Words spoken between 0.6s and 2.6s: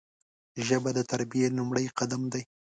ژبه د تربیې لومړی قدم دی